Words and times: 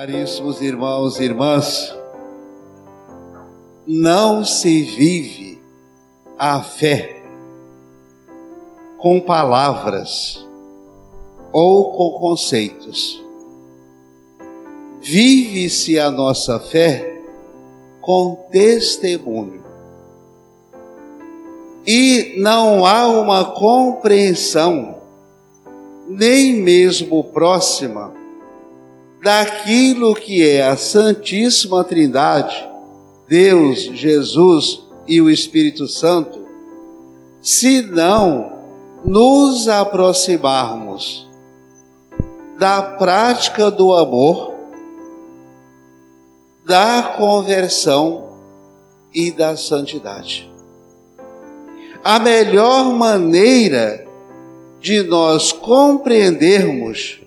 Caríssimos 0.00 0.62
irmãos 0.62 1.20
e 1.20 1.24
irmãs, 1.24 1.94
não 3.86 4.42
se 4.42 4.82
vive 4.82 5.60
a 6.38 6.62
fé 6.62 7.22
com 8.96 9.20
palavras 9.20 10.42
ou 11.52 11.92
com 11.92 12.18
conceitos. 12.18 13.22
Vive-se 15.02 15.98
a 15.98 16.10
nossa 16.10 16.58
fé 16.58 17.20
com 18.00 18.36
testemunho. 18.50 19.62
E 21.86 22.36
não 22.38 22.86
há 22.86 23.06
uma 23.06 23.52
compreensão, 23.52 24.96
nem 26.08 26.54
mesmo 26.54 27.22
próxima, 27.22 28.18
daquilo 29.22 30.14
que 30.14 30.46
é 30.46 30.66
a 30.66 30.76
Santíssima 30.76 31.84
Trindade, 31.84 32.68
Deus, 33.28 33.80
Jesus 33.80 34.82
e 35.06 35.20
o 35.20 35.28
Espírito 35.28 35.86
Santo, 35.86 36.40
se 37.42 37.82
não 37.82 38.52
nos 39.04 39.68
aproximarmos 39.68 41.28
da 42.58 42.82
prática 42.82 43.70
do 43.70 43.94
amor, 43.94 44.54
da 46.64 47.14
conversão 47.16 48.28
e 49.14 49.30
da 49.30 49.56
santidade. 49.56 50.50
A 52.04 52.18
melhor 52.18 52.92
maneira 52.92 54.06
de 54.80 55.02
nós 55.02 55.52
compreendermos 55.52 57.19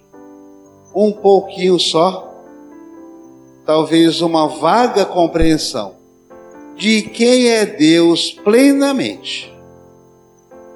um 0.93 1.11
pouquinho 1.11 1.79
só, 1.79 2.31
talvez 3.65 4.21
uma 4.21 4.47
vaga 4.47 5.05
compreensão 5.05 5.95
de 6.75 7.03
quem 7.03 7.49
é 7.49 7.65
Deus 7.65 8.31
plenamente, 8.31 9.53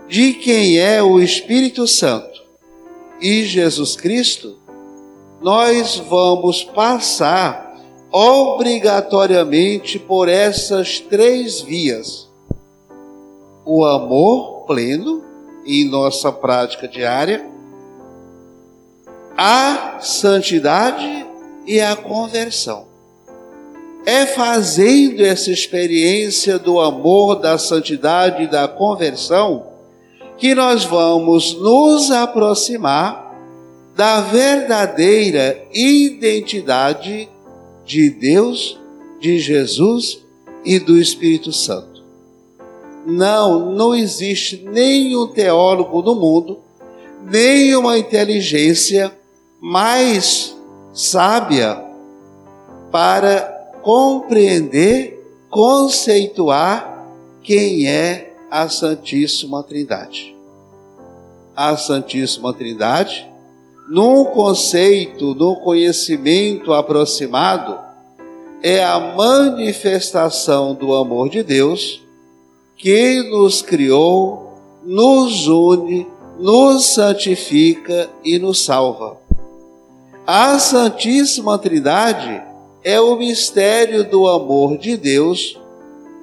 de 0.08 0.33
quem 0.33 0.80
é 0.80 1.02
o 1.02 1.19
Espírito 1.19 1.88
Santo 1.88 2.41
e 3.19 3.44
Jesus 3.44 3.95
Cristo, 3.95 4.58
nós 5.41 5.97
vamos 5.97 6.63
passar 6.63 7.75
obrigatoriamente 8.11 10.00
por 10.00 10.30
essas 10.30 11.00
três 11.00 11.61
vias: 11.61 12.28
o 13.66 13.84
amor 13.86 14.66
pleno 14.66 15.23
em 15.66 15.84
nossa 15.86 16.31
prática 16.31 16.88
diária 16.88 17.56
a 19.38 19.99
santidade 20.02 21.27
e 21.67 21.80
a 21.80 21.95
conversão. 21.95 22.88
É 24.03 24.25
fazendo 24.25 25.23
essa 25.23 25.52
experiência 25.52 26.57
do 26.57 26.79
amor, 26.79 27.35
da 27.35 27.57
santidade 27.57 28.44
e 28.44 28.47
da 28.47 28.67
conversão 28.67 29.67
que 30.38 30.55
nós 30.55 30.85
vamos 30.85 31.53
nos 31.55 32.09
aproximar 32.09 33.35
da 33.95 34.21
verdadeira 34.21 35.61
identidade 35.73 37.29
de 37.85 38.09
Deus, 38.09 38.79
de 39.19 39.39
Jesus 39.39 40.19
e 40.63 40.79
do 40.79 40.97
Espírito 40.97 41.51
Santo. 41.51 42.03
Não, 43.05 43.72
não 43.72 43.95
existe 43.95 44.63
nenhum 44.72 45.27
teólogo 45.27 46.01
no 46.01 46.13
mundo, 46.13 46.59
nenhuma 47.23 47.97
inteligência 47.97 49.11
mais 49.59 50.55
sábia 50.94 51.83
para 52.91 53.41
compreender, 53.81 55.23
conceituar 55.50 57.06
quem 57.41 57.88
é 57.88 58.34
a 58.50 58.69
Santíssima 58.69 59.63
Trindade. 59.63 60.35
A 61.56 61.75
Santíssima 61.75 62.53
Trindade, 62.53 63.28
num 63.90 64.25
conceito, 64.25 65.34
num 65.34 65.56
conhecimento 65.56 66.74
aproximado, 66.74 67.79
é 68.62 68.84
a 68.84 69.00
manifestação 69.00 70.74
do 70.74 70.94
amor 70.94 71.29
de 71.29 71.44
Deus 71.44 72.01
que 72.75 73.24
nos 73.29 73.62
criou, 73.62 74.53
nos 74.84 75.47
une, 75.47 76.07
nos 76.39 76.85
santifica 76.85 78.09
e 78.24 78.38
nos 78.38 78.63
salva. 78.63 79.26
A 80.29 80.59
Santíssima 80.59 81.57
Trindade 81.57 82.43
é 82.83 82.99
o 82.99 83.15
mistério 83.15 84.03
do 84.03 84.27
amor 84.27 84.77
de 84.77 84.97
Deus 84.97 85.57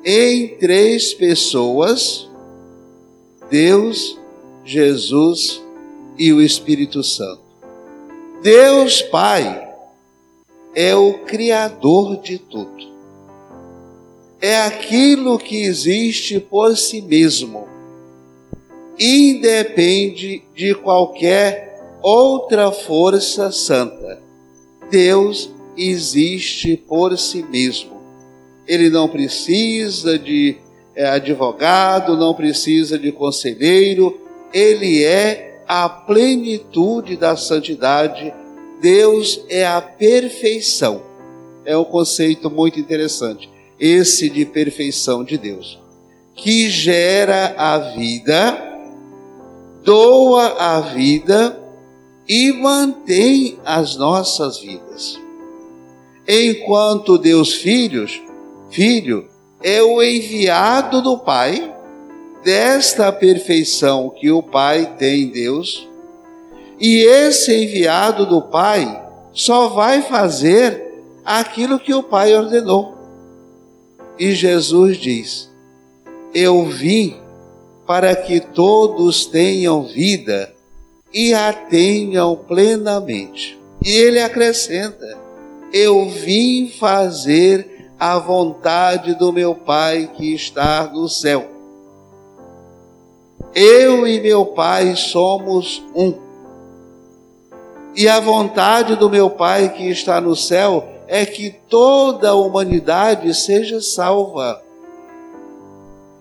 em 0.05 0.59
três 0.59 1.15
pessoas: 1.15 2.29
Deus, 3.49 4.19
Jesus 4.63 5.63
e 6.19 6.35
o 6.35 6.43
Espírito 6.43 7.03
Santo. 7.03 7.41
Deus 8.43 9.01
Pai 9.01 9.73
é 10.75 10.95
o 10.95 11.21
Criador 11.21 12.21
de 12.21 12.37
tudo. 12.37 12.93
É 14.39 14.67
aquilo 14.67 15.39
que 15.39 15.63
existe 15.63 16.39
por 16.39 16.77
si 16.77 17.01
mesmo, 17.01 17.67
independe 19.01 20.43
de 20.55 20.75
qualquer 20.75 21.64
outra 22.05 22.71
força 22.71 23.51
santa. 23.51 24.21
Deus 24.91 25.51
existe 25.75 26.77
por 26.77 27.19
si 27.19 27.43
mesmo. 27.43 27.95
Ele 28.69 28.91
não 28.91 29.09
precisa 29.09 30.19
de 30.19 30.59
é, 30.95 31.07
advogado, 31.07 32.15
não 32.15 32.35
precisa 32.35 32.99
de 32.99 33.11
conselheiro, 33.11 34.21
ele 34.53 35.03
é 35.03 35.63
a 35.67 35.89
plenitude 35.89 37.17
da 37.17 37.37
santidade. 37.39 38.35
Deus 38.83 39.43
é 39.49 39.67
a 39.67 39.81
perfeição. 39.81 41.03
É 41.65 41.75
um 41.75 41.85
conceito 41.85 42.51
muito 42.51 42.79
interessante, 42.79 43.51
esse 43.81 44.29
de 44.29 44.45
perfeição 44.45 45.25
de 45.25 45.39
Deus, 45.39 45.81
que 46.35 46.69
gera 46.69 47.55
a 47.57 47.79
vida, 47.79 48.63
doa 49.83 50.55
a 50.59 50.81
vida 50.81 51.64
e 52.29 52.53
mantém 52.53 53.59
as 53.65 53.97
nossas 53.97 54.59
vidas. 54.59 55.21
Enquanto 56.27 57.19
Deus 57.19 57.55
Filhos, 57.55 58.23
Filho 58.71 59.29
é 59.63 59.83
o 59.83 60.03
enviado 60.03 61.03
do 61.03 61.19
Pai, 61.19 61.75
desta 62.43 63.13
perfeição 63.13 64.11
que 64.11 64.31
o 64.31 64.43
Pai 64.43 64.95
tem 64.99 65.23
em 65.23 65.29
Deus, 65.29 65.89
e 66.81 66.99
esse 66.99 67.55
enviado 67.55 68.27
do 68.27 68.43
Pai 68.43 69.03
só 69.33 69.69
vai 69.69 70.03
fazer 70.03 70.83
aquilo 71.25 71.79
que 71.79 71.95
o 71.95 72.03
Pai 72.03 72.35
ordenou. 72.35 72.95
E 74.19 74.33
Jesus 74.33 74.97
diz: 74.99 75.51
Eu 76.35 76.65
vim 76.67 77.17
para 77.87 78.15
que 78.15 78.41
todos 78.41 79.27
tenham 79.27 79.85
vida 79.85 80.54
e 81.15 81.33
a 81.33 81.53
tenham 81.53 82.35
plenamente. 82.35 83.57
E 83.81 83.91
ele 83.93 84.21
acrescenta: 84.21 85.17
Eu 85.73 86.09
vim 86.09 86.69
fazer 86.69 87.93
a 87.99 88.19
vontade 88.19 89.15
do 89.15 89.33
meu 89.33 89.55
Pai 89.55 90.11
que 90.17 90.35
está 90.35 90.91
no 90.93 91.09
céu. 91.09 91.47
Eu 93.55 94.07
e 94.09 94.21
meu 94.21 94.45
Pai 94.45 94.97
somos 94.97 95.81
um. 95.95 96.15
E 97.95 98.09
a 98.09 98.19
vontade 98.19 98.97
do 98.97 99.09
meu 99.09 99.31
Pai 99.31 99.69
que 99.69 99.89
está 99.89 100.21
no 100.21 100.35
céu 100.35 100.89
é 101.07 101.25
que 101.25 101.51
toda 101.69 102.31
a 102.31 102.35
humanidade 102.35 103.33
seja 103.35 103.81
salva. 103.81 104.61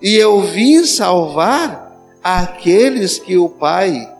E 0.00 0.14
eu 0.14 0.40
vim 0.42 0.84
salvar 0.84 1.98
aqueles 2.22 3.18
que 3.18 3.36
o 3.36 3.48
Pai 3.48 4.13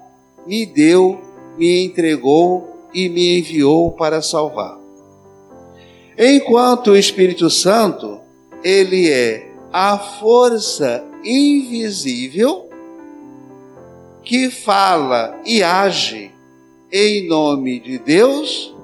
me 0.46 0.67
deu, 0.67 1.20
me 1.58 1.85
entregou 1.85 2.88
e 2.93 3.08
me 3.08 3.38
enviou 3.38 3.91
para 3.93 4.23
salvar. 4.23 4.79
Enquanto 6.19 6.93
o 6.93 6.96
Espírito 6.96 7.50
Santo, 7.50 8.20
ele 8.62 9.11
é 9.11 9.50
a 9.73 9.99
força 9.99 11.05
invisível 11.25 12.69
que 14.23 14.49
fala 14.49 15.38
e 15.44 15.62
age 15.62 16.31
em 16.93 17.26
nome 17.26 17.81
de 17.81 17.99
Deus 17.99 18.75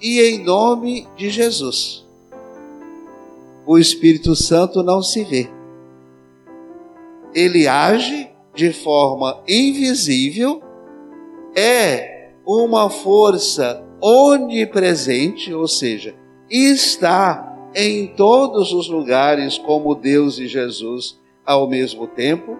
e 0.00 0.20
em 0.20 0.44
nome 0.44 1.08
de 1.16 1.30
Jesus. 1.30 2.06
O 3.66 3.78
Espírito 3.78 4.36
Santo 4.36 4.82
não 4.82 5.02
se 5.02 5.24
vê. 5.24 5.48
Ele 7.34 7.66
age 7.66 8.28
de 8.54 8.72
forma 8.72 9.40
invisível 9.48 10.62
é 11.58 12.30
uma 12.46 12.88
força 12.88 13.84
onipresente, 14.00 15.52
ou 15.52 15.66
seja, 15.66 16.14
está 16.48 17.56
em 17.74 18.14
todos 18.14 18.72
os 18.72 18.88
lugares 18.88 19.58
como 19.58 19.94
Deus 19.94 20.38
e 20.38 20.46
Jesus 20.46 21.18
ao 21.44 21.68
mesmo 21.68 22.06
tempo, 22.06 22.56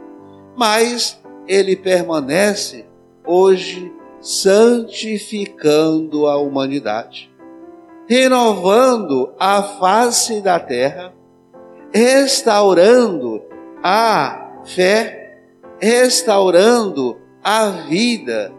mas 0.56 1.20
ele 1.46 1.76
permanece 1.76 2.84
hoje 3.24 3.92
santificando 4.20 6.26
a 6.26 6.36
humanidade, 6.36 7.30
renovando 8.08 9.32
a 9.38 9.62
face 9.62 10.40
da 10.40 10.58
terra, 10.58 11.14
restaurando 11.92 13.42
a 13.82 14.60
fé, 14.64 15.44
restaurando 15.78 17.16
a 17.42 17.68
vida, 17.68 18.57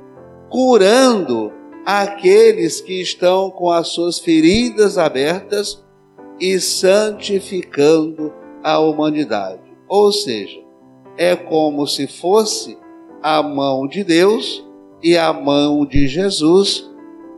curando 0.50 1.52
aqueles 1.86 2.82
que 2.82 3.02
estão 3.02 3.50
com 3.50 3.70
as 3.70 3.90
suas 3.90 4.20
feridas 4.20 4.98
abertas 4.98 5.84
e 6.40 6.60
santificando 6.60 8.34
a 8.64 8.80
humanidade. 8.80 9.62
Ou 9.88 10.12
seja, 10.12 10.60
é 11.18 11.36
como 11.36 11.88
se 11.88 12.08
fosse 12.08 12.78
a 13.22 13.42
mão 13.42 13.88
de 13.88 14.04
Deus 14.04 14.66
e 15.04 15.18
a 15.18 15.34
mão 15.34 15.86
de 15.86 16.08
Jesus 16.08 16.90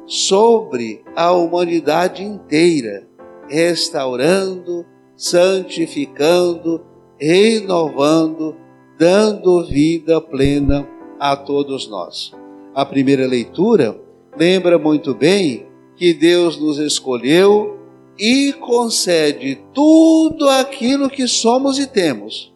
sobre 0.06 1.04
a 1.16 1.32
humanidade 1.32 2.24
inteira, 2.24 3.08
restaurando, 3.48 4.86
santificando, 5.16 6.84
renovando, 7.18 8.56
dando 8.98 9.66
vida 9.66 10.20
plena 10.20 10.88
a 11.20 11.36
todos 11.36 11.88
nós. 11.88 12.41
A 12.74 12.86
primeira 12.86 13.28
leitura 13.28 14.00
lembra 14.38 14.80
muito 14.80 15.14
bem 15.14 15.68
que 15.98 16.14
Deus 16.14 16.58
nos 16.58 16.80
escolheu 16.80 17.78
e 18.18 18.54
concede 18.54 19.62
tudo 19.74 20.48
aquilo 20.48 21.10
que 21.10 21.28
somos 21.28 21.78
e 21.78 21.88
temos 21.88 22.54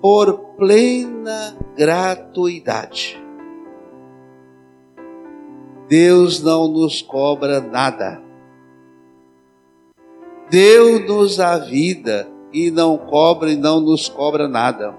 por 0.00 0.38
plena 0.56 1.56
gratuidade. 1.76 3.20
Deus 5.88 6.42
não 6.42 6.66
nos 6.66 7.00
cobra 7.00 7.60
nada. 7.60 8.20
Deu-nos 10.50 11.38
a 11.38 11.58
vida 11.58 12.28
e 12.52 12.72
não 12.72 12.98
cobra 12.98 13.52
e 13.52 13.56
não 13.56 13.80
nos 13.80 14.08
cobra 14.08 14.48
nada. 14.48 14.96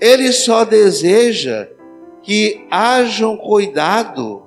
Ele 0.00 0.32
só 0.32 0.64
deseja 0.64 1.68
que 2.22 2.66
haja 2.70 3.26
um 3.26 3.36
cuidado 3.36 4.42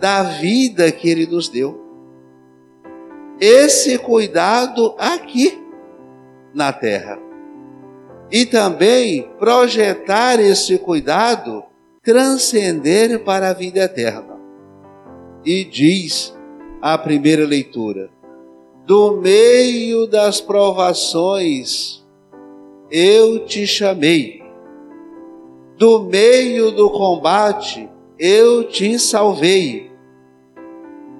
da 0.00 0.22
vida 0.22 0.90
que 0.90 1.08
ele 1.08 1.26
nos 1.26 1.48
deu. 1.48 1.80
Esse 3.40 3.98
cuidado 3.98 4.94
aqui 4.98 5.62
na 6.52 6.72
terra. 6.72 7.18
E 8.30 8.46
também 8.46 9.28
projetar 9.38 10.40
esse 10.40 10.78
cuidado, 10.78 11.64
transcender 12.02 13.22
para 13.24 13.50
a 13.50 13.52
vida 13.52 13.80
eterna. 13.80 14.38
E 15.44 15.64
diz 15.64 16.34
a 16.80 16.96
primeira 16.96 17.44
leitura: 17.44 18.10
do 18.86 19.16
meio 19.20 20.06
das 20.06 20.40
provações 20.40 22.04
eu 22.90 23.44
te 23.46 23.66
chamei 23.66 24.43
do 25.76 26.04
meio 26.04 26.70
do 26.70 26.90
combate 26.90 27.88
eu 28.18 28.64
te 28.64 28.98
salvei. 28.98 29.92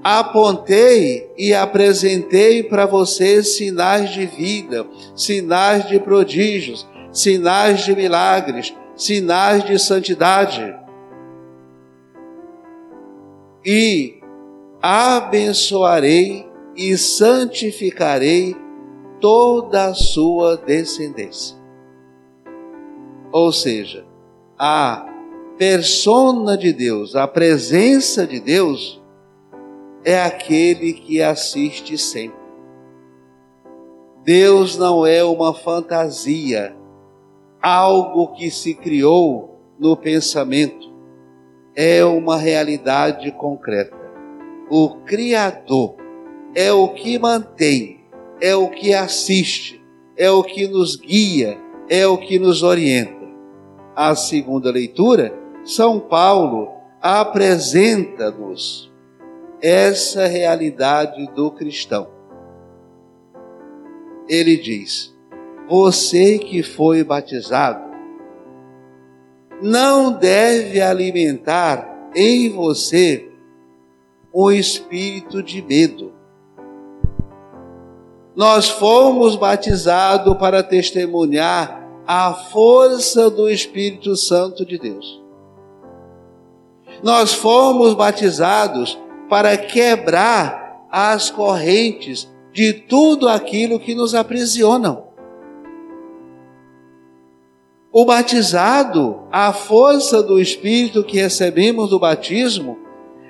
Apontei 0.03 1.31
e 1.37 1.55
apresentei 1.55 2.63
para 2.63 2.87
você 2.87 3.43
sinais 3.43 4.11
de 4.11 4.27
vida, 4.27 4.87
sinais 5.17 5.89
de 5.89 5.99
prodígios, 5.99 6.87
sinais 7.11 7.85
de 7.85 7.97
milagres, 7.97 8.75
sinais 8.95 9.65
de 9.65 9.79
santidade. 9.79 10.77
E 13.65 14.21
abençoarei 14.83 16.47
e 16.77 16.99
santificarei 16.99 18.55
toda 19.21 19.87
a 19.87 19.95
sua 19.95 20.57
descendência. 20.59 21.57
Ou 23.33 23.51
seja, 23.51 24.04
a 24.59 25.07
persona 25.59 26.57
de 26.57 26.73
Deus, 26.73 27.17
a 27.17 27.27
presença 27.27 28.27
de 28.27 28.41
Deus, 28.41 29.03
é 30.05 30.21
aquele 30.21 30.93
que 30.93 31.21
assiste 31.21 31.97
sempre. 31.99 32.45
Deus 34.23 34.77
não 34.77 35.07
é 35.07 35.23
uma 35.25 35.53
fantasia, 35.53 36.75
algo 37.61 38.29
que 38.29 38.51
se 38.51 38.75
criou 38.75 39.59
no 39.79 39.97
pensamento, 39.97 40.93
é 41.75 42.05
uma 42.05 42.37
realidade 42.37 43.31
concreta. 43.33 43.97
O 44.71 44.97
Criador 45.05 45.97
é 46.55 46.73
o 46.73 46.89
que 46.89 47.19
mantém, 47.19 48.01
é 48.41 48.55
o 48.55 48.69
que 48.69 48.95
assiste, 48.95 49.83
é 50.17 50.31
o 50.31 50.43
que 50.43 50.69
nos 50.69 50.97
guia, 50.97 51.59
é 51.89 52.07
o 52.07 52.17
que 52.17 52.39
nos 52.39 52.63
orienta 52.63 53.24
a 53.95 54.15
segunda 54.15 54.71
leitura, 54.71 55.37
São 55.65 56.01
Paulo 56.01 56.71
apresenta-nos 57.01 58.93
essa 59.61 60.27
realidade 60.27 61.27
do 61.35 61.51
cristão. 61.51 62.09
Ele 64.29 64.57
diz: 64.57 65.15
Você 65.69 66.39
que 66.39 66.63
foi 66.63 67.05
batizado, 67.05 67.85
não 69.63 70.13
deve 70.13 70.81
alimentar 70.81 72.11
em 72.15 72.51
você 72.51 73.31
o 74.33 74.51
espírito 74.51 75.43
de 75.43 75.63
medo. 75.63 76.13
Nós 78.35 78.69
fomos 78.69 79.37
batizados 79.37 80.37
para 80.39 80.63
testemunhar 80.63 81.84
a 82.07 82.35
força 82.35 83.31
do 83.31 83.49
Espírito 83.49 84.17
Santo 84.17 84.65
de 84.65 84.79
Deus. 84.79 85.23
Nós 87.03 87.33
fomos 87.33 87.95
batizados 87.95 88.99
para 89.29 89.57
quebrar 89.57 90.87
as 90.91 91.31
correntes 91.31 92.31
de 92.53 92.73
tudo 92.73 93.29
aquilo 93.29 93.81
que 93.81 93.95
nos 93.95 94.15
aprisionam. 94.15 95.05
O 97.91 98.05
batizado, 98.05 99.23
a 99.31 99.53
força 99.53 100.23
do 100.23 100.41
Espírito 100.41 101.05
que 101.05 101.19
recebemos 101.19 101.91
do 101.91 101.99
batismo, 101.99 102.79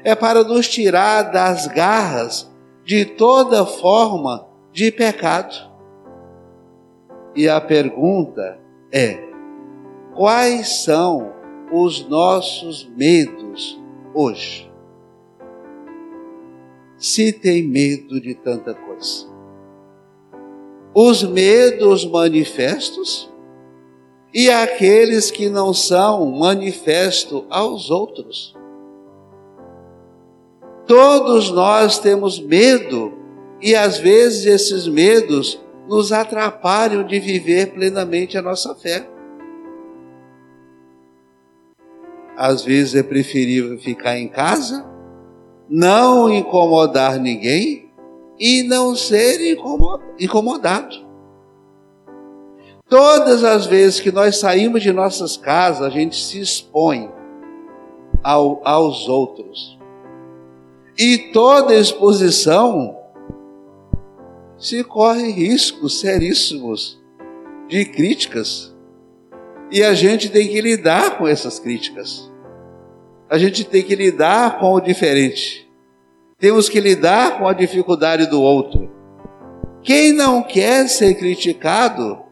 é 0.02 0.14
para 0.14 0.43
nos 0.43 0.69
tirar 0.69 1.23
das 1.31 1.66
garras 1.66 2.50
de 2.85 3.04
toda 3.04 3.64
forma 3.64 4.47
de 4.73 4.90
pecado. 4.90 5.54
E 7.35 7.49
a 7.49 7.61
pergunta 7.61 8.63
é: 8.94 9.18
quais 10.14 10.84
são 10.84 11.32
os 11.72 12.08
nossos 12.08 12.88
medos 12.96 13.82
hoje? 14.14 14.70
Se 16.96 17.32
tem 17.32 17.66
medo 17.66 18.20
de 18.20 18.34
tanta 18.36 18.72
coisa. 18.72 19.26
Os 20.94 21.24
medos 21.24 22.06
manifestos 22.06 23.28
e 24.32 24.48
aqueles 24.48 25.28
que 25.28 25.48
não 25.48 25.74
são 25.74 26.24
manifesto 26.30 27.44
aos 27.50 27.90
outros. 27.90 28.54
Todos 30.86 31.50
nós 31.50 31.98
temos 31.98 32.38
medo 32.38 33.12
e 33.60 33.74
às 33.74 33.98
vezes 33.98 34.46
esses 34.46 34.86
medos 34.86 35.63
nos 35.88 36.12
atrapalham 36.12 37.05
de 37.05 37.19
viver 37.19 37.73
plenamente 37.73 38.38
a 38.38 38.43
nossa 38.43 38.75
fé. 38.75 39.09
Às 42.37 42.64
vezes 42.64 42.95
é 42.95 43.03
preferível 43.03 43.79
ficar 43.79 44.19
em 44.19 44.29
casa, 44.29 44.85
não 45.69 46.29
incomodar 46.29 47.19
ninguém 47.19 47.91
e 48.38 48.62
não 48.62 48.97
ser 48.97 49.57
incomodado. 50.19 51.05
Todas 52.88 53.45
as 53.45 53.67
vezes 53.67 54.00
que 54.00 54.12
nós 54.12 54.38
saímos 54.38 54.83
de 54.83 54.93
nossas 54.93 55.37
casas, 55.37 55.83
a 55.83 55.91
gente 55.91 56.17
se 56.17 56.41
expõe 56.41 57.11
ao, 58.23 58.61
aos 58.64 59.09
outros. 59.09 59.79
E 60.99 61.31
toda 61.33 61.75
exposição 61.75 63.03
se 64.64 64.83
corre 64.83 65.30
riscos 65.30 66.00
seríssimos 66.00 66.99
de 67.68 67.85
críticas. 67.85 68.75
E 69.71 69.83
a 69.83 69.92
gente 69.92 70.30
tem 70.30 70.49
que 70.49 70.59
lidar 70.59 71.18
com 71.18 71.28
essas 71.28 71.59
críticas. 71.59 72.33
A 73.28 73.37
gente 73.37 73.62
tem 73.62 73.83
que 73.83 73.94
lidar 73.94 74.59
com 74.59 74.73
o 74.73 74.80
diferente. 74.80 75.71
Temos 76.38 76.71
que 76.71 76.80
lidar 76.80 77.38
com 77.38 77.47
a 77.47 77.52
dificuldade 77.52 78.26
do 78.26 78.40
outro. 78.40 78.90
Quem 79.83 80.14
não 80.14 80.42
quer 80.42 80.88
ser 80.88 81.14
criticado, 81.16 82.23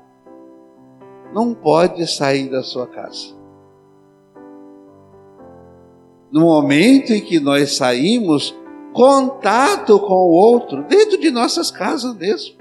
não 1.34 1.52
pode 1.52 2.10
sair 2.10 2.48
da 2.48 2.62
sua 2.62 2.86
casa. 2.86 3.36
No 6.30 6.40
momento 6.40 7.12
em 7.12 7.20
que 7.20 7.38
nós 7.38 7.76
saímos, 7.76 8.54
contato 8.92 9.98
com 9.98 10.14
o 10.14 10.32
outro, 10.32 10.84
dentro 10.84 11.18
de 11.18 11.30
nossas 11.30 11.70
casas 11.70 12.14
mesmo, 12.16 12.56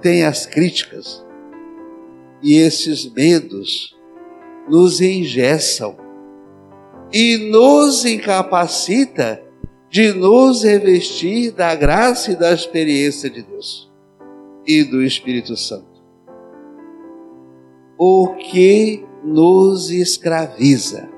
tem 0.00 0.24
as 0.24 0.46
críticas. 0.46 1.24
E 2.42 2.56
esses 2.56 3.10
medos 3.10 3.96
nos 4.68 5.00
engessam 5.00 5.96
e 7.12 7.50
nos 7.50 8.04
incapacita 8.04 9.42
de 9.88 10.12
nos 10.12 10.64
revestir 10.64 11.52
da 11.52 11.74
graça 11.74 12.32
e 12.32 12.36
da 12.36 12.52
experiência 12.52 13.30
de 13.30 13.42
Deus 13.42 13.90
e 14.66 14.82
do 14.82 15.02
Espírito 15.02 15.56
Santo. 15.56 16.02
O 17.96 18.34
que 18.34 19.04
nos 19.22 19.90
escraviza? 19.90 21.13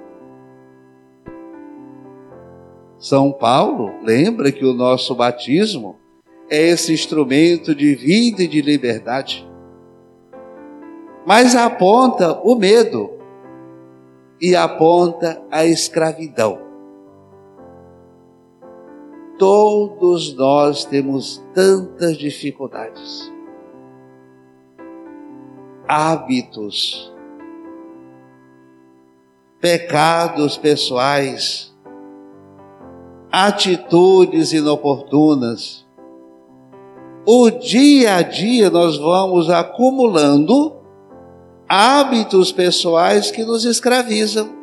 São 2.99 3.31
Paulo 3.31 3.93
lembra 4.03 4.50
que 4.50 4.65
o 4.65 4.73
nosso 4.73 5.15
batismo 5.15 5.97
é 6.50 6.69
esse 6.69 6.93
instrumento 6.93 7.75
de 7.75 7.95
vida 7.95 8.43
e 8.43 8.49
de 8.49 8.62
liberdade. 8.62 9.47
Mas 11.26 11.55
aponta 11.55 12.41
o 12.43 12.55
medo 12.55 13.11
e 14.41 14.55
aponta 14.55 15.43
a 15.50 15.65
escravidão. 15.67 16.65
Todos 19.38 20.35
nós 20.35 20.87
temos 20.87 21.45
tantas 21.53 22.17
dificuldades, 22.17 23.31
hábitos, 25.87 27.12
pecados 29.61 30.57
pessoais, 30.57 31.75
atitudes 33.30 34.52
inoportunas. 34.52 35.87
O 37.26 37.50
dia 37.50 38.16
a 38.16 38.23
dia 38.23 38.71
nós 38.71 38.97
vamos 38.97 39.50
acumulando 39.50 40.76
hábitos 41.68 42.52
pessoais 42.52 43.30
que 43.30 43.45
nos 43.45 43.64
escravizam. 43.64 44.54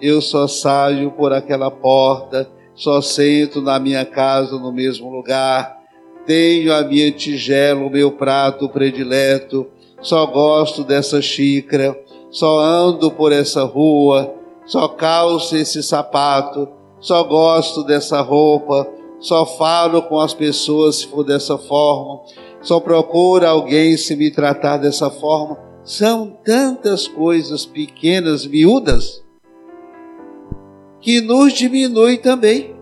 Eu 0.00 0.20
só 0.20 0.46
saio 0.46 1.12
por 1.12 1.32
aquela 1.32 1.70
porta, 1.70 2.50
só 2.74 3.00
sento 3.00 3.62
na 3.62 3.78
minha 3.78 4.04
casa 4.04 4.58
no 4.58 4.72
mesmo 4.72 5.08
lugar, 5.08 5.80
tenho 6.26 6.74
a 6.74 6.82
minha 6.82 7.10
tigela, 7.12 7.80
o 7.80 7.90
meu 7.90 8.10
prato 8.12 8.68
predileto, 8.68 9.66
só 10.02 10.26
gosto 10.26 10.84
dessa 10.84 11.22
xícara, 11.22 11.98
só 12.30 12.58
ando 12.58 13.10
por 13.10 13.32
essa 13.32 13.64
rua, 13.64 14.34
só 14.66 14.88
calço 14.88 15.56
esse 15.56 15.82
sapato, 15.82 16.68
só 16.98 17.22
gosto 17.22 17.84
dessa 17.84 18.20
roupa, 18.20 18.86
só 19.20 19.46
falo 19.46 20.02
com 20.02 20.18
as 20.18 20.34
pessoas 20.34 20.96
se 20.96 21.06
for 21.06 21.24
dessa 21.24 21.56
forma, 21.56 22.20
só 22.60 22.80
procuro 22.80 23.46
alguém 23.46 23.96
se 23.96 24.16
me 24.16 24.30
tratar 24.30 24.78
dessa 24.78 25.08
forma. 25.08 25.56
São 25.84 26.36
tantas 26.44 27.06
coisas 27.06 27.64
pequenas, 27.64 28.44
miúdas, 28.44 29.22
que 31.00 31.20
nos 31.20 31.52
diminui 31.52 32.18
também. 32.18 32.74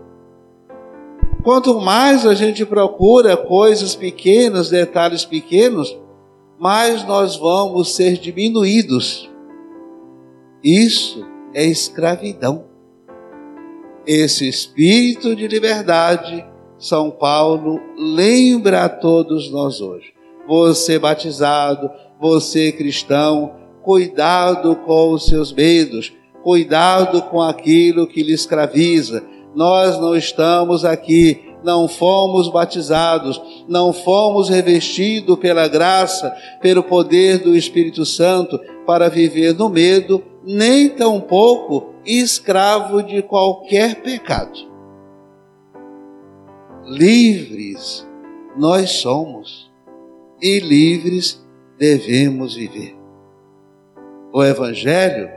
Quanto 1.43 1.79
mais 1.79 2.25
a 2.25 2.33
gente 2.33 2.65
procura 2.65 3.37
coisas 3.37 3.95
pequenas, 3.95 4.71
detalhes 4.71 5.23
pequenos, 5.23 5.95
mais 6.57 7.05
nós 7.05 7.35
vamos 7.35 7.93
ser 7.93 8.17
diminuídos. 8.17 9.29
Isso 10.63 11.34
é 11.55 11.65
escravidão. 11.65 12.65
Esse 14.05 14.47
espírito 14.47 15.33
de 15.33 15.47
liberdade, 15.47 16.45
São 16.77 17.09
Paulo 17.09 17.79
lembra 17.97 18.83
a 18.83 18.89
todos 18.89 19.49
nós 19.49 19.79
hoje. 19.79 20.13
Você 20.47 20.99
batizado, 20.99 21.89
você 22.19 22.73
cristão, 22.73 23.55
cuidado 23.81 24.75
com 24.85 25.13
os 25.13 25.25
seus 25.25 25.53
medos, 25.53 26.13
cuidado 26.43 27.21
com 27.23 27.41
aquilo 27.41 28.05
que 28.05 28.21
lhe 28.21 28.33
escraviza. 28.33 29.23
Nós 29.55 29.97
não 29.99 30.15
estamos 30.15 30.83
aqui 30.83 31.55
não 31.63 31.87
fomos 31.87 32.47
batizados, 32.47 33.41
não 33.67 33.91
fomos 33.91 34.49
revestidos 34.49 35.39
pela 35.39 35.67
graça, 35.67 36.31
pelo 36.61 36.83
poder 36.83 37.39
do 37.39 37.55
Espírito 37.55 38.05
Santo 38.05 38.59
para 38.85 39.09
viver 39.09 39.55
no 39.55 39.67
medo, 39.67 40.23
nem 40.45 40.89
tampouco 40.89 41.95
escravo 42.05 43.01
de 43.01 43.21
qualquer 43.21 44.01
pecado. 44.01 44.59
Livres 46.85 48.07
nós 48.55 48.91
somos 48.91 49.71
e 50.41 50.59
livres 50.59 51.43
devemos 51.77 52.55
viver. 52.55 52.95
O 54.31 54.43
Evangelho 54.43 55.29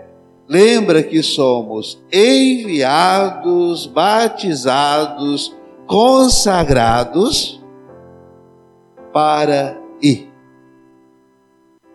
lembra 0.46 1.02
que 1.02 1.22
somos 1.22 2.02
enviados, 2.12 3.86
batizados, 3.86 5.56
consagrados 5.86 7.62
para 9.12 9.80
ir. 10.02 10.27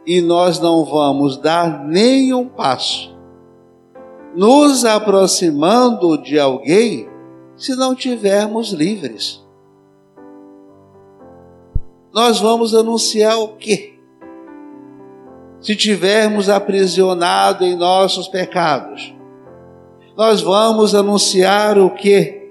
E 0.06 0.22
nós 0.22 0.60
não 0.60 0.84
vamos 0.84 1.38
dar 1.38 1.86
nenhum 1.86 2.48
passo 2.48 3.14
nos 4.36 4.84
aproximando 4.84 6.18
de 6.18 6.40
alguém 6.40 7.08
se 7.56 7.76
não 7.76 7.94
tivermos 7.94 8.72
livres. 8.72 9.46
Nós 12.12 12.40
vamos 12.40 12.74
anunciar 12.74 13.38
o 13.38 13.50
quê? 13.50 13.94
Se 15.62 15.76
tivermos 15.76 16.50
aprisionado 16.50 17.64
em 17.64 17.76
nossos 17.76 18.28
pecados, 18.28 19.14
nós 20.18 20.42
vamos 20.42 20.94
anunciar 20.94 21.78
o 21.78 21.92
quê? 21.92 22.44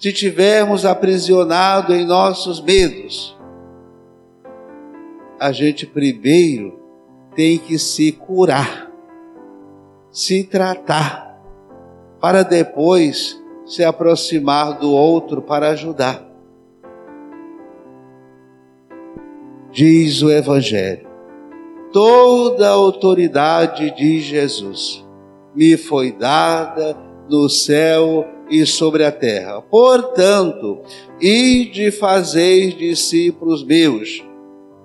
se 0.00 0.14
tivermos 0.14 0.86
aprisionado 0.86 1.94
em 1.94 2.06
nossos 2.06 2.58
medos, 2.58 3.36
a 5.38 5.52
gente 5.52 5.86
primeiro 5.86 6.79
tem 7.40 7.56
que 7.56 7.78
se 7.78 8.12
curar, 8.12 8.92
se 10.10 10.44
tratar, 10.44 11.40
para 12.20 12.42
depois 12.42 13.42
se 13.64 13.82
aproximar 13.82 14.78
do 14.78 14.92
outro 14.92 15.40
para 15.40 15.70
ajudar. 15.70 16.22
Diz 19.72 20.20
o 20.20 20.30
Evangelho: 20.30 21.08
toda 21.90 22.68
a 22.68 22.72
autoridade 22.72 23.90
de 23.96 24.20
Jesus 24.20 25.02
me 25.54 25.78
foi 25.78 26.12
dada 26.12 26.94
no 27.26 27.48
céu 27.48 28.28
e 28.50 28.66
sobre 28.66 29.02
a 29.02 29.10
terra. 29.10 29.62
Portanto, 29.62 30.82
ide 31.18 31.90
fazer 31.90 32.76
discípulos 32.76 33.64
meus, 33.64 34.22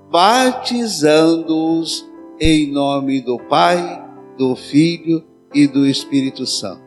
batizando-os 0.10 2.15
em 2.40 2.72
nome 2.72 3.22
do 3.22 3.38
Pai, 3.38 4.04
do 4.38 4.56
Filho 4.56 5.24
e 5.54 5.68
do 5.68 5.86
Espírito 5.86 6.46
Santo. 6.46 6.84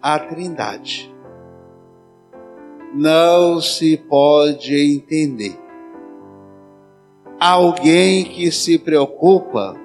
A 0.00 0.18
Trindade. 0.18 1.14
Não 2.94 3.60
se 3.60 3.96
pode 3.96 4.74
entender 4.74 5.58
alguém 7.38 8.24
que 8.24 8.50
se 8.50 8.78
preocupa 8.78 9.76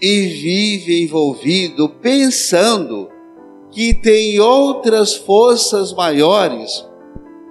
e 0.00 0.26
vive 0.26 1.02
envolvido 1.02 1.88
pensando 1.88 3.10
que 3.70 3.92
tem 3.92 4.40
outras 4.40 5.14
forças 5.14 5.92
maiores 5.92 6.86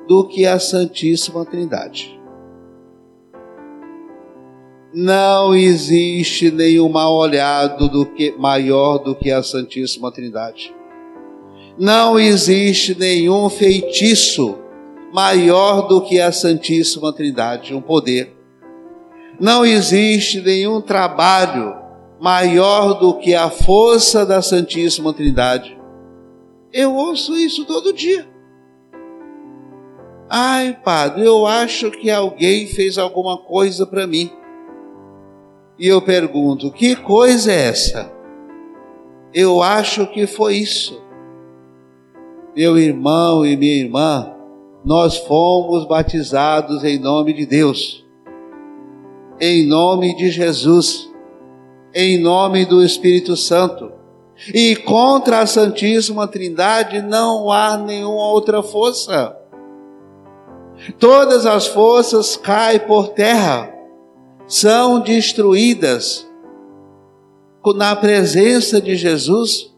do 0.08 0.28
que 0.28 0.46
a 0.46 0.60
Santíssima 0.60 1.46
Trindade. 1.46 2.15
Não 4.98 5.54
existe 5.54 6.50
nenhum 6.50 6.88
mal 6.88 7.14
olhado 7.14 7.90
do 7.90 8.06
que, 8.06 8.34
maior 8.38 8.98
do 8.98 9.14
que 9.14 9.30
a 9.30 9.44
Santíssima 9.44 10.10
Trindade. 10.10 10.74
Não 11.78 12.18
existe 12.18 12.98
nenhum 12.98 13.50
feitiço 13.50 14.58
maior 15.12 15.90
do 15.90 16.00
que 16.00 16.22
a 16.22 16.32
Santíssima 16.32 17.12
Trindade, 17.12 17.76
um 17.76 17.82
poder. 17.82 18.38
Não 19.38 19.66
existe 19.66 20.40
nenhum 20.40 20.80
trabalho 20.80 21.76
maior 22.22 22.94
do 22.94 23.16
que 23.16 23.36
a 23.36 23.50
força 23.50 24.26
da 24.26 24.42
Santíssima 24.42 25.14
Trindade. 25.14 25.78
Eu 26.72 26.96
ouço 26.96 27.36
isso 27.36 27.66
todo 27.66 27.92
dia. 27.92 28.26
Ai, 30.30 30.80
padre, 30.86 31.26
eu 31.26 31.46
acho 31.46 31.92
que 31.92 32.10
alguém 32.10 32.66
fez 32.66 32.98
alguma 32.98 33.38
coisa 33.38 33.86
para 33.86 34.08
mim. 34.08 34.32
E 35.78 35.88
eu 35.88 36.02
pergunto: 36.02 36.72
que 36.72 36.96
coisa 36.96 37.52
é 37.52 37.70
essa? 37.70 38.12
Eu 39.34 39.62
acho 39.62 40.08
que 40.08 40.26
foi 40.26 40.56
isso. 40.56 41.02
Meu 42.56 42.78
irmão 42.78 43.46
e 43.46 43.58
minha 43.58 43.76
irmã, 43.76 44.34
nós 44.84 45.18
fomos 45.18 45.86
batizados 45.86 46.84
em 46.84 46.98
nome 46.98 47.34
de 47.34 47.46
Deus, 47.46 48.06
em 49.42 49.68
nome 49.68 50.16
de 50.16 50.30
Jesus, 50.30 51.12
em 51.94 52.18
nome 52.18 52.66
do 52.66 52.82
Espírito 52.82 53.36
Santo. 53.36 53.92
E 54.54 54.76
contra 54.76 55.40
a 55.40 55.48
Santíssima 55.48 56.28
Trindade 56.28 57.02
não 57.02 57.52
há 57.52 57.78
nenhuma 57.78 58.30
outra 58.32 58.62
força. 58.62 59.36
Todas 61.00 61.46
as 61.46 61.68
forças 61.68 62.36
caem 62.38 62.80
por 62.80 63.10
terra, 63.10 63.75
são 64.48 65.00
destruídas 65.00 66.28
na 67.76 67.96
presença 67.96 68.80
de 68.80 68.96
Jesus. 68.96 69.74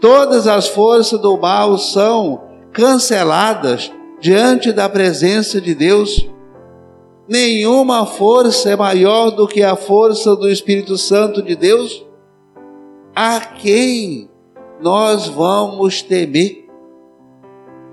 Todas 0.00 0.46
as 0.46 0.68
forças 0.68 1.18
do 1.20 1.38
mal 1.38 1.78
são 1.78 2.42
canceladas 2.72 3.90
diante 4.20 4.70
da 4.72 4.88
presença 4.88 5.60
de 5.60 5.74
Deus. 5.74 6.28
Nenhuma 7.26 8.04
força 8.06 8.70
é 8.70 8.76
maior 8.76 9.30
do 9.30 9.48
que 9.48 9.62
a 9.62 9.74
força 9.74 10.36
do 10.36 10.48
Espírito 10.48 10.98
Santo 10.98 11.42
de 11.42 11.56
Deus. 11.56 12.04
A 13.14 13.40
quem 13.40 14.28
nós 14.80 15.26
vamos 15.26 16.02
temer? 16.02 16.66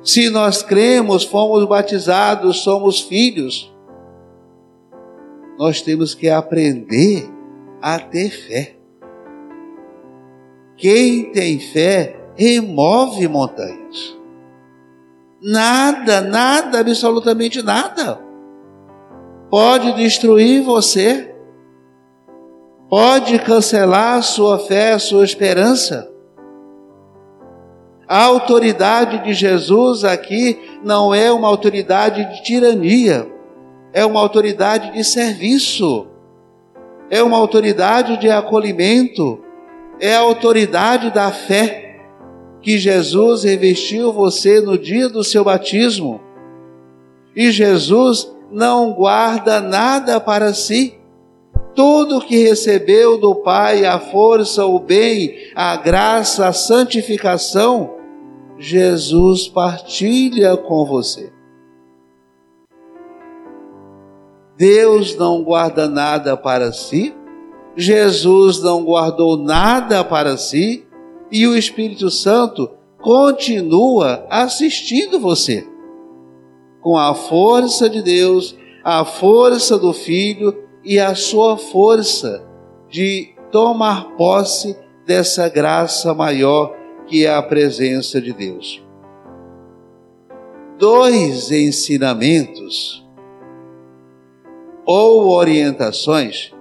Se 0.03 0.29
nós 0.29 0.61
cremos, 0.61 1.23
fomos 1.23 1.63
batizados, 1.65 2.61
somos 2.61 2.99
filhos, 2.99 3.72
nós 5.57 5.81
temos 5.81 6.13
que 6.15 6.29
aprender 6.29 7.29
a 7.81 7.99
ter 7.99 8.29
fé. 8.29 8.75
Quem 10.75 11.31
tem 11.31 11.59
fé 11.59 12.15
remove 12.35 13.27
montanhas. 13.27 14.17
Nada, 15.41 16.21
nada, 16.21 16.79
absolutamente 16.79 17.61
nada, 17.61 18.19
pode 19.49 19.91
destruir 19.93 20.63
você, 20.63 21.35
pode 22.89 23.37
cancelar 23.39 24.23
sua 24.23 24.57
fé, 24.57 24.97
sua 24.97 25.25
esperança. 25.25 26.09
A 28.07 28.23
autoridade 28.23 29.23
de 29.23 29.33
Jesus 29.33 30.03
aqui 30.05 30.59
não 30.83 31.13
é 31.13 31.31
uma 31.31 31.47
autoridade 31.47 32.23
de 32.23 32.43
tirania, 32.43 33.32
é 33.93 34.03
uma 34.03 34.19
autoridade 34.19 34.91
de 34.91 35.03
serviço, 35.03 36.07
é 37.09 37.21
uma 37.21 37.37
autoridade 37.37 38.17
de 38.17 38.29
acolhimento, 38.29 39.39
é 39.99 40.15
a 40.15 40.21
autoridade 40.21 41.11
da 41.11 41.31
fé 41.31 41.99
que 42.61 42.77
Jesus 42.77 43.43
revestiu 43.43 44.11
você 44.11 44.59
no 44.59 44.77
dia 44.77 45.07
do 45.07 45.23
seu 45.23 45.43
batismo. 45.43 46.19
E 47.35 47.51
Jesus 47.51 48.33
não 48.49 48.93
guarda 48.93 49.59
nada 49.59 50.19
para 50.19 50.53
si. 50.53 50.95
Tudo 51.75 52.21
que 52.21 52.37
recebeu 52.37 53.17
do 53.17 53.35
Pai, 53.35 53.85
a 53.85 53.99
força, 53.99 54.65
o 54.65 54.79
bem, 54.79 55.35
a 55.55 55.75
graça, 55.75 56.47
a 56.47 56.53
santificação, 56.53 57.95
Jesus 58.57 59.47
partilha 59.47 60.55
com 60.55 60.85
você. 60.85 61.32
Deus 64.63 65.17
não 65.17 65.43
guarda 65.43 65.89
nada 65.89 66.37
para 66.37 66.71
si, 66.71 67.13
Jesus 67.75 68.61
não 68.61 68.85
guardou 68.85 69.35
nada 69.35 70.05
para 70.05 70.37
si, 70.37 70.85
e 71.29 71.45
o 71.45 71.57
Espírito 71.57 72.09
Santo 72.09 72.69
continua 73.01 74.25
assistindo 74.29 75.19
você. 75.19 75.67
Com 76.79 76.97
a 76.97 77.13
força 77.13 77.89
de 77.89 78.01
Deus, 78.01 78.55
a 78.85 79.03
força 79.03 79.77
do 79.77 79.91
Filho 79.91 80.57
e 80.81 80.97
a 80.97 81.13
sua 81.13 81.57
força 81.57 82.47
de 82.89 83.35
tomar 83.51 84.15
posse 84.15 84.77
dessa 85.05 85.49
graça 85.49 86.13
maior 86.13 86.73
que 87.05 87.25
é 87.25 87.35
a 87.35 87.43
presença 87.43 88.21
de 88.21 88.31
Deus. 88.31 88.81
Dois 90.79 91.51
ensinamentos 91.51 93.02
ou 94.85 95.29
orientações 95.29 96.53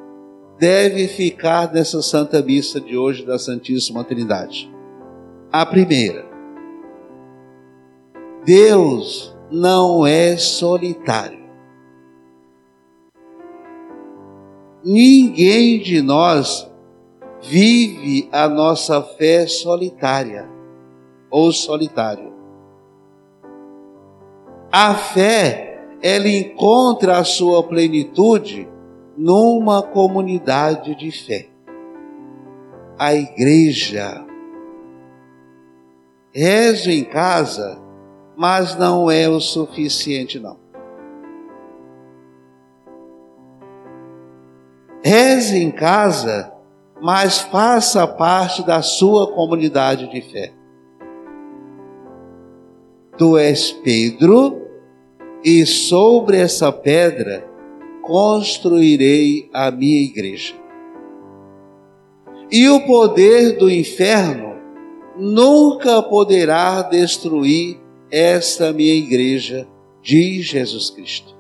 devem 0.59 1.09
ficar 1.09 1.73
nessa 1.73 2.01
Santa 2.03 2.41
Missa 2.43 2.81
de 2.81 2.97
hoje 2.97 3.25
da 3.25 3.39
Santíssima 3.39 4.05
Trindade. 4.05 4.73
A 5.51 5.67
primeira, 5.67 6.25
Deus 8.45 9.37
não 9.51 10.07
é 10.07 10.37
solitário. 10.37 11.43
Ninguém 14.85 15.81
de 15.81 16.01
nós 16.03 16.69
vive 17.43 18.29
a 18.33 18.49
nossa 18.49 19.03
fé 19.03 19.47
solitária 19.47 20.49
ou 21.31 21.53
solitário. 21.53 22.33
A 24.71 24.95
fé, 24.95 25.72
ela 26.03 26.29
encontra 26.29 27.19
a 27.19 27.25
sua 27.25 27.62
plenitude 27.62 28.69
numa 29.17 29.83
comunidade 29.83 30.97
de 30.97 31.12
fé. 31.12 31.49
A 32.99 33.15
igreja. 33.15 34.27
Rezo 36.35 36.91
em 36.91 37.05
casa, 37.05 37.81
mas 38.37 38.77
não 38.77 39.11
é 39.11 39.29
o 39.29 39.38
suficiente, 39.38 40.41
não. 40.41 40.62
Reze 45.05 45.62
em 45.62 45.71
casa, 45.71 46.53
mas 47.01 47.41
faça 47.41 48.07
parte 48.07 48.65
da 48.65 48.83
sua 48.83 49.33
comunidade 49.33 50.09
de 50.09 50.21
fé. 50.21 50.53
Tu 53.19 53.37
és 53.37 53.73
Pedro, 53.73 54.62
e 55.44 55.66
sobre 55.66 56.38
essa 56.38 56.70
pedra 56.72 57.48
construirei 58.02 59.48
a 59.52 59.70
minha 59.70 60.00
igreja. 60.00 60.55
E 62.50 62.68
o 62.68 62.81
poder 62.87 63.57
do 63.57 63.70
inferno 63.70 64.57
nunca 65.16 66.02
poderá 66.02 66.83
destruir 66.83 67.78
esta 68.11 68.72
minha 68.72 68.94
igreja, 68.94 69.66
diz 70.02 70.46
Jesus 70.46 70.90
Cristo. 70.90 71.35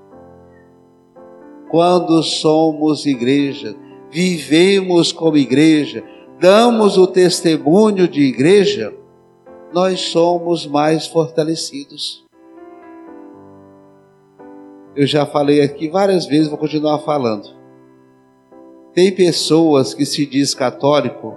Quando 1.70 2.22
somos 2.22 3.06
igreja, 3.06 3.74
vivemos 4.10 5.12
como 5.12 5.36
igreja, 5.36 6.04
damos 6.40 6.96
o 6.98 7.06
testemunho 7.06 8.08
de 8.08 8.22
igreja, 8.22 8.94
nós 9.72 10.00
somos 10.00 10.66
mais 10.66 11.06
fortalecidos. 11.06 12.21
Eu 14.94 15.06
já 15.06 15.24
falei 15.24 15.62
aqui 15.62 15.88
várias 15.88 16.26
vezes, 16.26 16.48
vou 16.48 16.58
continuar 16.58 16.98
falando. 16.98 17.48
Tem 18.92 19.10
pessoas 19.10 19.94
que 19.94 20.04
se 20.04 20.26
diz 20.26 20.54
católico, 20.54 21.34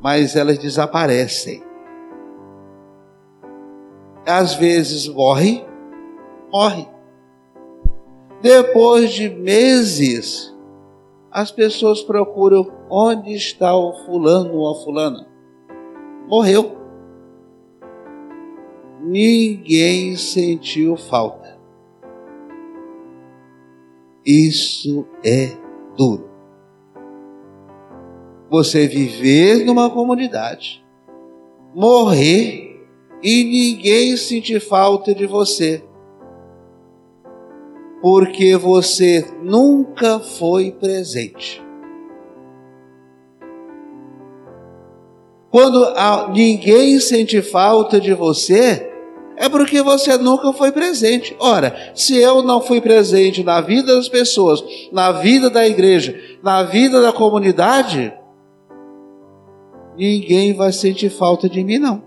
mas 0.00 0.34
elas 0.34 0.56
desaparecem. 0.56 1.62
Às 4.26 4.54
vezes 4.54 5.06
morre, 5.06 5.64
morre. 6.50 6.88
Depois 8.40 9.10
de 9.10 9.28
meses, 9.28 10.56
as 11.30 11.50
pessoas 11.50 12.00
procuram 12.02 12.70
onde 12.88 13.34
está 13.34 13.76
o 13.76 13.92
fulano 14.06 14.54
ou 14.54 14.70
a 14.70 14.74
fulana. 14.82 15.28
Morreu. 16.26 16.78
Ninguém 19.02 20.16
sentiu 20.16 20.96
falta. 20.96 21.57
Isso 24.30 25.06
é 25.24 25.56
duro. 25.96 26.28
Você 28.50 28.86
viver 28.86 29.64
numa 29.64 29.88
comunidade, 29.88 30.84
morrer 31.74 32.86
e 33.22 33.44
ninguém 33.44 34.18
sentir 34.18 34.60
falta 34.60 35.14
de 35.14 35.24
você 35.24 35.82
porque 38.02 38.54
você 38.56 39.26
nunca 39.42 40.20
foi 40.20 40.72
presente. 40.72 41.62
Quando 45.50 45.94
ninguém 46.32 47.00
sente 47.00 47.40
falta 47.40 47.98
de 47.98 48.12
você, 48.12 48.87
é 49.38 49.48
porque 49.48 49.80
você 49.80 50.18
nunca 50.18 50.52
foi 50.52 50.72
presente. 50.72 51.34
Ora, 51.38 51.92
se 51.94 52.16
eu 52.16 52.42
não 52.42 52.60
fui 52.60 52.80
presente 52.80 53.44
na 53.44 53.60
vida 53.60 53.94
das 53.94 54.08
pessoas, 54.08 54.62
na 54.92 55.12
vida 55.12 55.48
da 55.48 55.66
igreja, 55.66 56.20
na 56.42 56.64
vida 56.64 57.00
da 57.00 57.12
comunidade, 57.12 58.12
ninguém 59.96 60.52
vai 60.52 60.72
sentir 60.72 61.08
falta 61.08 61.48
de 61.48 61.62
mim, 61.62 61.78
não. 61.78 62.02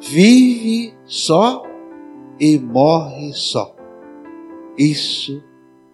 Vive 0.00 0.94
só 1.04 1.62
e 2.40 2.58
morre 2.58 3.32
só. 3.34 3.76
Isso 4.78 5.42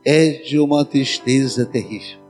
é 0.05 0.29
de 0.29 0.59
uma 0.59 0.85
tristeza 0.85 1.66
terrível. 1.66 2.22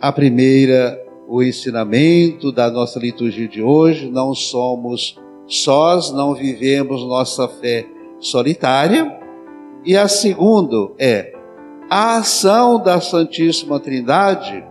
A 0.00 0.10
primeira, 0.12 1.01
o 1.32 1.42
ensinamento 1.42 2.52
da 2.52 2.70
nossa 2.70 2.98
liturgia 2.98 3.48
de 3.48 3.62
hoje, 3.62 4.10
não 4.10 4.34
somos 4.34 5.18
sós, 5.46 6.12
não 6.12 6.34
vivemos 6.34 7.02
nossa 7.06 7.48
fé 7.48 7.86
solitária. 8.20 9.18
E 9.82 9.96
a 9.96 10.08
segunda 10.08 10.92
é 10.98 11.34
a 11.88 12.18
ação 12.18 12.78
da 12.78 13.00
Santíssima 13.00 13.80
Trindade 13.80 14.62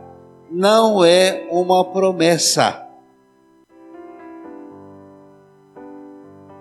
não 0.52 1.04
é 1.04 1.47
uma 1.50 1.84
promessa. 1.84 2.88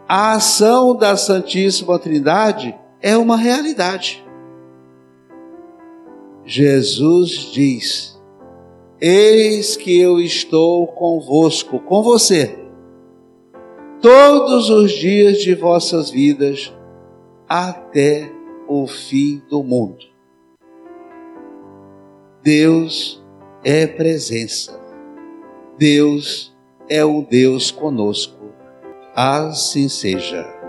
A 0.09 0.33
ação 0.33 0.97
da 0.97 1.15
Santíssima 1.15 1.99
Trindade 1.99 2.75
é 3.03 3.19
uma 3.19 3.37
realidade. 3.37 4.25
Jesus 6.47 7.53
diz: 7.53 8.20
Eis 9.01 9.77
que 9.77 9.99
eu 9.99 10.21
estou 10.21 10.87
convosco, 10.87 11.79
com 11.81 12.03
você, 12.03 12.59
todos 14.03 14.69
os 14.69 14.93
dias 14.93 15.39
de 15.39 15.55
vossas 15.55 16.11
vidas, 16.11 16.71
até 17.49 18.31
o 18.69 18.87
fim 18.87 19.41
do 19.49 19.63
mundo. 19.63 20.05
Deus 22.43 23.25
é 23.65 23.87
presença. 23.87 24.79
Deus 25.79 26.55
é 26.87 27.03
o 27.03 27.23
Deus 27.23 27.71
conosco. 27.71 28.53
Assim 29.15 29.89
seja. 29.89 30.60